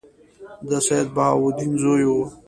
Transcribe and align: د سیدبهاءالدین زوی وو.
د 0.69 0.71
سیدبهاءالدین 0.87 1.71
زوی 1.81 2.03
وو. 2.07 2.23